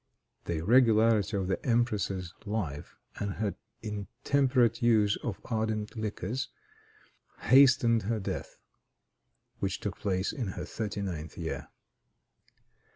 The 0.45 0.57
irregularity 0.57 1.37
of 1.37 1.47
the 1.47 1.63
empress's 1.63 2.33
life, 2.47 2.95
and 3.19 3.33
her 3.33 3.53
intemperate 3.83 4.81
use 4.81 5.15
of 5.17 5.39
ardent 5.45 5.95
liquors, 5.95 6.49
hastened 7.41 8.01
her 8.09 8.19
death, 8.19 8.57
which 9.59 9.79
took 9.79 9.99
place 9.99 10.33
in 10.33 10.47
her 10.57 10.65
thirty 10.65 11.03
ninth 11.03 11.37
year. 11.37 11.67